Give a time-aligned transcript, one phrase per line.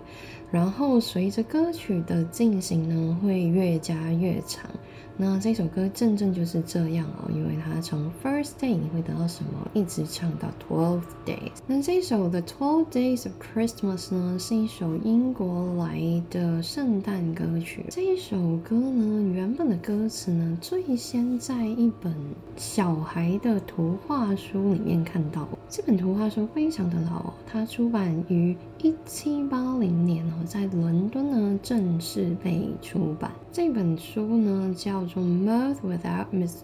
[0.50, 4.70] 然后随着歌曲的进行呢，会越加越长。
[5.20, 11.50] 那这首歌正正就是这样哦，因为它从 first day 你会得到什么，一直唱到 twelve days。
[11.66, 17.84] 那这首的 twelve days of Christmas 呢，是一首英国来的圣诞歌曲。
[17.91, 22.14] 这一首歌呢，原本的歌词呢，最先在一本
[22.56, 25.48] 小孩的图画书里面看到。
[25.70, 33.30] 这本图画书非常的老，它出版于一七八零年哦，在伦敦呢正式被出版。
[33.52, 36.55] 这本书呢叫做《Mirth Without Mischief》，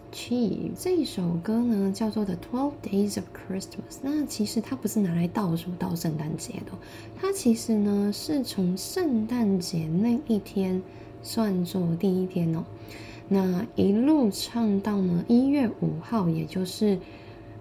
[0.75, 3.67] 这一首歌呢叫做《The Twelve Days of Christmas》。
[4.01, 6.71] 那其实它不是拿来倒数到圣诞节的，
[7.15, 10.81] 它其实呢是从圣诞节那一天
[11.21, 12.65] 算作第一天哦，
[13.29, 16.97] 那一路唱到呢一月五号，也就是。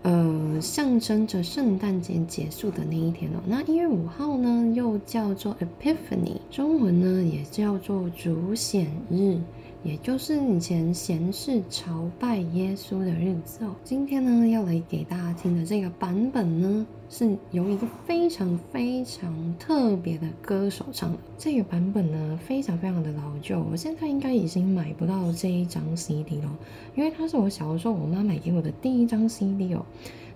[0.05, 3.41] 呃，象征着圣诞节结束的那一天哦。
[3.47, 9.38] 那一月五号呢，又叫做 Epiphany，中文呢也叫做主显日，
[9.85, 13.77] 也就是以前贤士朝拜耶稣的日子哦。
[13.85, 16.87] 今天呢，要来给大家听的这个版本呢。
[17.11, 21.19] 是由一个非常非常特别的歌手唱的。
[21.39, 26.50] 这个版本呢，非常非常的老旧，我现在应该已经买不到这一张 CD 了，
[26.97, 29.84] 因为它是我小的时候我妈买给我的第一张 CD 哦。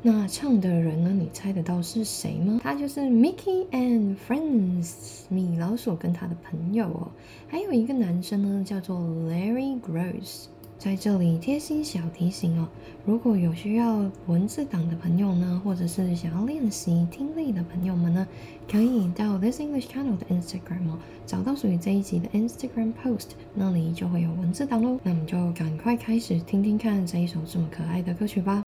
[0.01, 2.61] 那唱的人呢，你猜得到是谁吗？
[2.63, 7.09] 他就是 Mickey and Friends，米老鼠跟他的朋友哦。
[7.49, 10.45] 还有一个男生呢，叫做 Larry Gross。
[10.79, 12.69] 在这里贴心小提醒哦，
[13.05, 18.25] 如果有需要文字档的朋友呢，或者是想要练习听力的朋友们呢，
[18.71, 25.01] 可以到 This English Channel 的 Instagram 哦，找到属于这一集的 Instagram post，那里就会有文字档喽。
[25.03, 28.63] 那我们就赶快开始听听看这一首这么可爱的歌曲吧。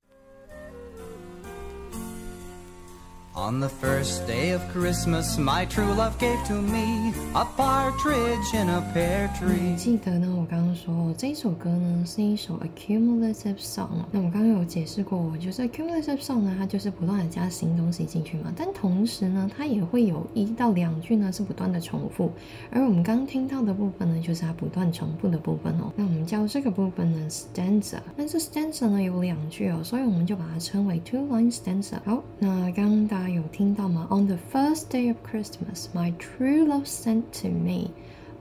[3.41, 8.69] On the first day of Christmas, my true love gave to me a partridge in
[8.69, 9.75] a pear tree。
[9.77, 14.05] 记得呢，我刚刚说这首歌呢是一首 accumulative song。
[14.13, 18.53] 那我刚刚有解释过，就是 accumulative song 呢，它就是不断的加新东西进去嘛。
[18.55, 22.31] 但同时呢，它也会有一到两句呢是不断的重复。
[22.71, 25.91] 而我们刚听到的部分呢，就是它不断重复的部分哦。
[25.97, 28.01] 那我们叫这个部分呢 stanza。
[28.19, 31.95] 但是 stanza 呢有两句哦，所以我们就把它称为 two line stanza。
[32.05, 33.43] 好，那刚刚大家有。
[33.53, 37.91] 听到吗？On the first day of Christmas, my true love sent to me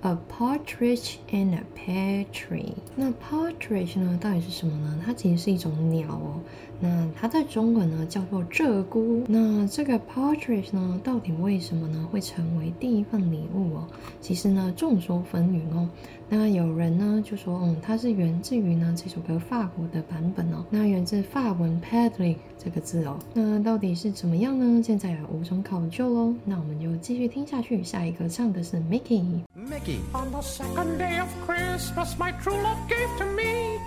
[0.02, 2.74] a partridge in a pear tree。
[2.96, 5.02] 那 partridge 呢，到底是什么呢？
[5.06, 6.40] 它其实是一种鸟哦。
[6.80, 9.24] 那它在中文呢叫做鹧鸪。
[9.28, 13.88] 那这个 partridge 呢，到底为什么呢会成为第一份礼物哦？
[14.22, 15.90] 其实呢众说纷纭哦。
[16.32, 20.64] 那有人呢就说，嗯，它是源自于呢这首歌法国的版本哦。
[20.70, 23.18] 那源自法文 p a t r i c 这个字哦。
[23.34, 24.84] 那到底是怎么样呢？
[24.84, 26.34] 现在无从考究喽。
[26.46, 27.84] 那我们就继续听下去。
[27.84, 29.24] 下一个唱的是 Mickey。
[29.58, 29.98] Mickey。
[30.14, 33.80] On the second day of Christmas, my true love gave to me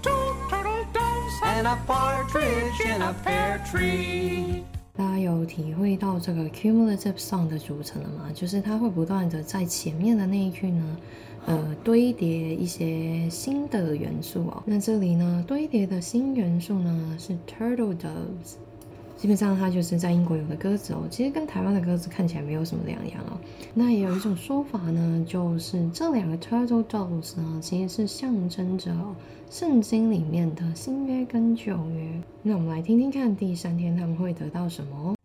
[0.00, 0.12] two
[0.48, 4.62] turtle doves and a partridge in a pear tree。
[4.94, 8.30] 大家有体会到这个 cumulative song 的组成了吗？
[8.34, 10.96] 就是它会不断的在前面的那一句呢，
[11.46, 14.62] 呃，堆叠一些新的元素哦。
[14.66, 18.56] 那这里呢，堆叠的新元素呢是 turtle doves。
[19.16, 23.36] 基本上它就是在英国有的鸽子哦，其实跟台湾的鸽子看起来没有什么两样哦。
[23.74, 28.94] 那也有一种说法呢，就是这两个 turtle doves 呢，其实是象征着
[29.50, 32.08] 圣经里面的新约跟旧约。
[32.42, 35.17] 那我们来听听看第三天他们会得到什么哦。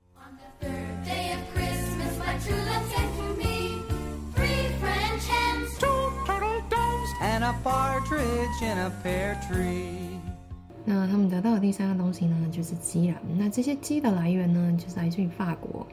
[10.86, 13.18] 那他们得到的第三个东西呢，就是鸡了。
[13.38, 15.88] 那这些鸡的来源呢，就是来自于法国。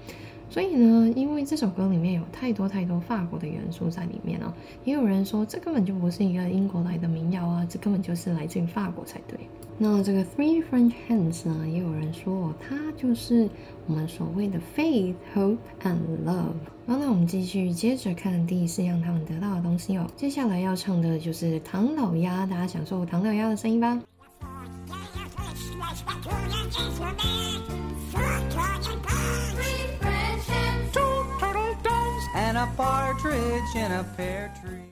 [0.51, 4.53] 所以呢，因为这首歌里面有太多太多法国的元素在里面哦，
[4.85, 9.39] 也有人说这根本就不是一个英国来的民谣啊，这根本就是来自于法国才对。
[9.79, 13.49] 那这个 Three French Hands 呢，也有人说它就是
[13.87, 16.53] 我们所谓的 Faith, Hope and Love。
[16.87, 20.07] 好，那我们继续接着看第四样他们得到的东西哦。
[20.17, 23.99] 接下来要唱的就是唐老鸭，大家享受唐老鸭的声音吧。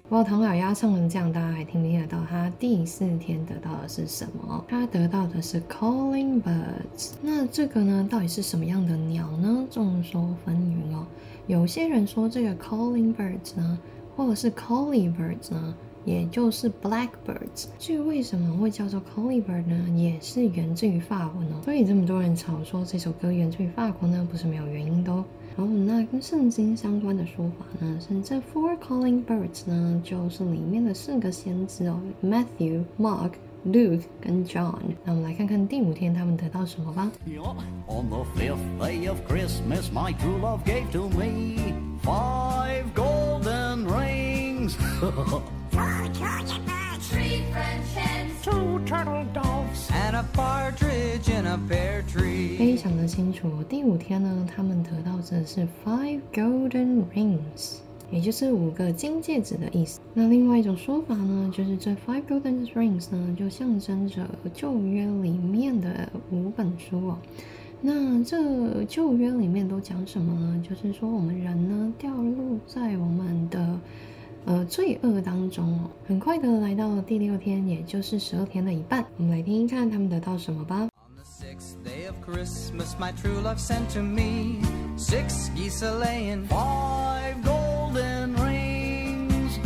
[0.09, 2.19] 哇，唐老鸭唱成这样，大家还听不听得到？
[2.27, 4.65] 他第四天得到的是什么？
[4.67, 7.13] 他得到的是 calling birds。
[7.21, 9.67] 那这个呢，到底是什么样的鸟呢？
[9.71, 11.07] 众说纷纭哦。
[11.47, 13.79] 有些人说这个 calling birds 呢，
[14.17, 15.75] 或者是 collie birds 呢，
[16.07, 17.67] 也就是 blackbirds。
[17.79, 21.61] 至于为什么会叫做 collie bird 呢，也是源自于法文哦。
[21.63, 25.23] 所以这么多人吵说这首歌源自于法国呢，不是没有原因的哦。
[25.59, 33.33] 然后，那跟圣经相关的说法呢，是这 four calling birds 呢，就是里面的四个先知哦，Matthew、Mark、
[33.67, 34.79] Luke 跟 John。
[35.05, 37.11] 那我们来看看第五天他们得到什么吧。
[37.89, 41.75] On the fifth day of Christmas, my true love gave to me
[42.05, 44.77] five golden rings.
[47.11, 48.08] Three French hens.
[48.51, 49.91] Two turtle doves.
[49.93, 52.57] And a partridge in a pear tree.
[52.57, 53.65] 非常的清楚哦。
[53.69, 57.77] 第五天呢，他们得到的是 five golden rings，
[58.11, 60.01] 也就是五个金戒指的意思。
[60.15, 67.19] 那另外一种说法呢，就是这 five golden rings 呢，就象征着旧约里面的五本书哦。
[67.83, 70.65] 那这旧约里面都讲什么呢？
[70.67, 73.79] 就是说我们人呢掉入在我们的
[74.49, 75.91] 呃罪恶当中哦。
[76.07, 79.05] 很快的来到了第六天，也就是十二天的一半。
[79.19, 80.89] 我们来听听看他们得到什么吧。
[81.07, 84.63] On the sixth day of Christmas, my true love sent to me
[84.97, 86.47] six geese a laying.
[86.47, 89.59] Five golden rings.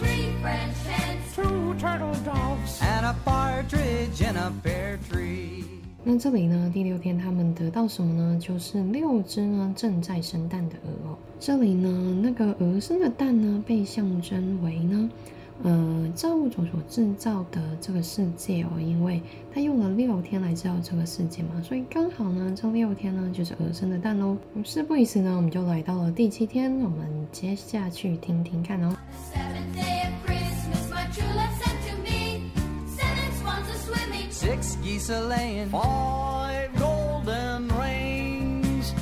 [0.00, 1.34] Three French hens.
[1.36, 2.82] Two turtle doves.
[2.82, 5.59] And a partridge in a pear tree.
[6.02, 8.38] 那这里呢，第六天他们得到什么呢？
[8.40, 11.18] 就是六只呢正在生蛋的鹅哦。
[11.38, 15.10] 这里呢，那个鹅生的蛋呢，被象征为呢，
[15.62, 19.20] 呃，造物主所制造的这个世界哦，因为
[19.52, 24.38] 他用了六天来制造这个世界嘛，所以刚好呢，这六天呢就是鹅生的蛋喽。
[24.64, 28.96] 事不宜迟呢，我们就来到了第七天，我们接下去听听看哦。
[34.60, 35.70] Six geese a laying.
[35.70, 38.92] Five golden rings.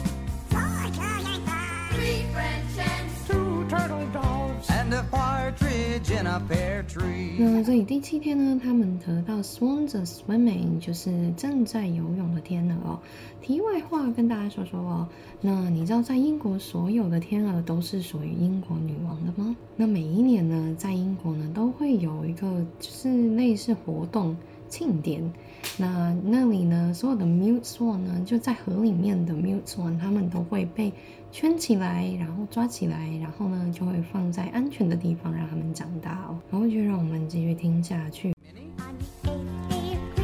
[1.90, 3.26] Three French hens.
[3.26, 4.70] Two turtle doves.
[4.70, 7.38] And a partridge in a pear tree.
[7.40, 12.98] 那这里第七天呢，他们得到 swans are swimming，就是正在游泳的天鹅哦。
[13.42, 15.08] 题外话跟大家说说哦，
[15.40, 19.56] 那你知道在英国所有的天鹅都是属于英国女王的吗？
[19.74, 24.36] 那每一年呢，在英国呢都会有一个就是类似活动
[24.68, 25.32] 庆典，
[25.76, 30.92] 那那里呢所有的 mute swan 呢就在河里面的 mute swan，他们都会被
[31.32, 36.38] 圈起来，然后抓起来，然后呢就会放在安全的地方让他们长大哦。
[36.50, 38.32] 然后就让我们继续听下去。
[38.78, 38.94] On
[39.24, 39.34] the
[39.74, 40.16] eighth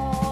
[0.00, 0.31] day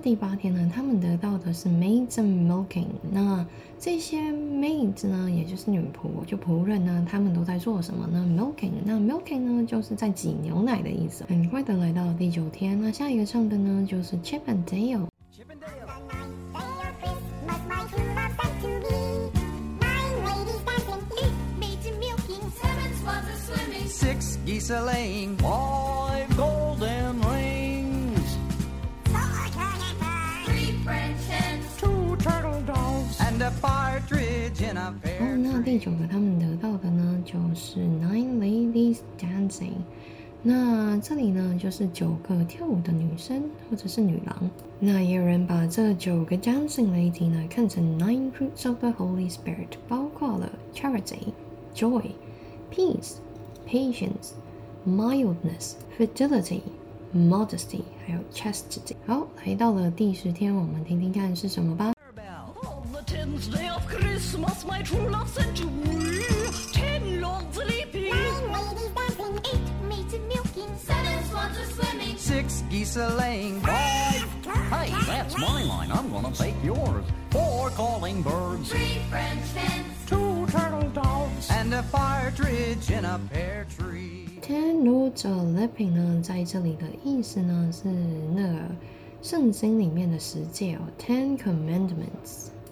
[0.00, 2.86] 第八天呢，他们得到的是 maids milking。
[3.10, 3.44] 那
[3.78, 8.70] 这些 maids 呢，也就是女仆，就仆人呢，他们都在做什么呢？milking。
[8.84, 11.24] 那 milking 呢，就是在挤牛奶的意思。
[11.28, 15.06] 很快的来到了第九天，那下一个唱的呢，就是 Chip and Dale
[23.88, 25.36] Six geese a laying.
[33.38, 33.46] 好，
[35.36, 39.74] 那第九个他们得到的呢，就是 Nine Ladies Dancing。
[40.42, 44.50] 那这里呢，就是九个跳舞的女生或者是女郎。
[44.80, 51.32] 那也有人把这九个 dancing lady 呢看成 nine fruits of the Holy Spirit，包括了 charity、
[51.74, 52.10] joy、
[52.74, 53.18] peace、
[53.68, 54.32] patience、
[54.84, 56.62] mildness、fidelity、
[57.14, 58.94] modesty，还有 chastity。
[59.06, 61.92] 好，来到了第十天，我们听听看是什么吧。
[64.37, 66.21] Christmas, my true love sent to me
[66.71, 68.13] ten lords leaping.
[70.77, 72.15] Seven swans are swimming.
[72.17, 73.59] Six geese a laying.
[73.61, 74.29] Five
[74.69, 75.91] Hey, that's my line.
[75.91, 77.03] I'm gonna take yours.
[77.31, 78.69] Four calling birds.
[78.69, 79.95] Three French hens.
[80.05, 81.49] Two turtle doves.
[81.49, 84.29] And a partridge in a pear tree.
[84.43, 87.87] Ten Lords of Leaping 呢，在这里的意思呢是
[88.35, 88.59] 那个
[89.23, 92.51] 圣经里面的十诫哦，Ten Commandments。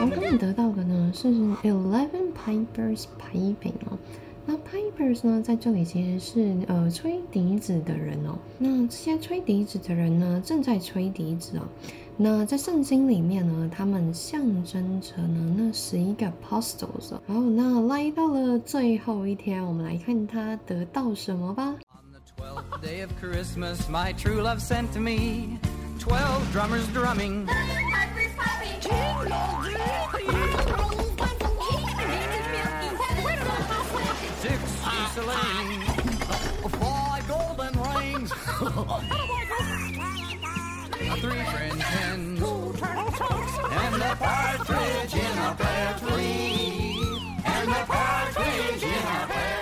[0.00, 3.98] 我刚刚得到的呢是 Eleven Pipers Piping 哦。
[4.44, 8.36] 那 Pipers 呢，在这里其实是呃吹笛子的人哦。
[8.58, 11.62] 那这些吹笛子的人呢，正在吹笛子哦。
[12.16, 17.22] 那在圣经里面呢，他们象征着呢那十一个 apostles 哦。
[17.26, 21.74] 然后那来到了最后一天，我们来看他得到什么吧。
[28.82, 28.98] Six
[35.18, 35.82] laying.
[36.68, 38.32] Five golden rings.
[41.20, 42.42] Three French hens.
[43.70, 46.96] And a partridge in a pear tree.
[47.44, 49.61] And a partridge in a pear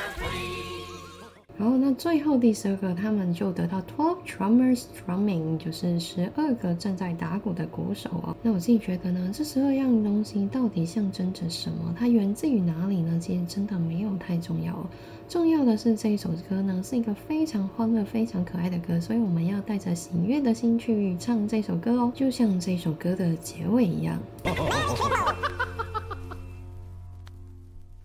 [1.95, 8.37] 最后第十二个，他们就得到 twelve drummers drumming，就是十二个正在打鼓的鼓手哦。
[8.43, 11.95] 那我自己觉得呢，这十二样东西到底象征着什么？
[11.99, 13.19] 它源自于哪里呢？
[13.21, 14.87] 其实真的没有太重要哦。
[15.29, 24.19] 重要的是这一首歌呢，是一个非常欢乐、非常可爱的歌，所以我们要带着喜悦的心去唱这首歌哦，就像这首歌的结尾一样。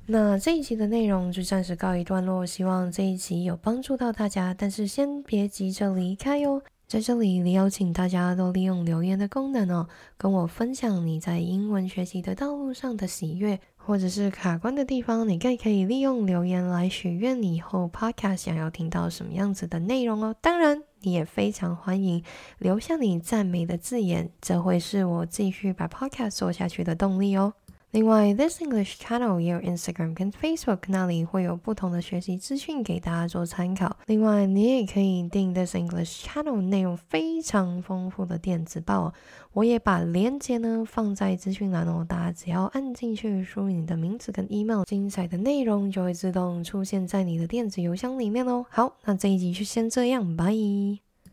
[0.07, 6.61] 那这一集的内容就暂时告一段落，希望这一集有帮助到大家，但是先别急着离开哟。
[6.87, 20.35] 在这里，邀请大家都利用留言的功能哦，跟我分享你在英文学习的道路上的喜悦，或者是卡关的地方，你更可以利用留言来许愿你以后 podcast 想要听到什么样子的内容哦。
[20.39, 22.23] 当然，你也非常欢迎
[22.59, 27.55] 留下你赞美的字眼，这会是我继续把 podcast 做下去的动力哦。
[27.95, 33.95] 另外，This English Channel 也有 Instagram 跟 Facebook，那里会有不同的学习资讯给大家做参考。
[34.07, 39.13] 另外，你也可以订 This English Channel 内容非常丰富的电子报，
[39.53, 48.65] 我也把链接呢放在资讯栏哦，大家只要按进去，输入你的名字跟 email，精彩的内容就会自动出现在你的电子邮箱里面哦。
[48.69, 51.04] 好，那这一集就先这样，拜。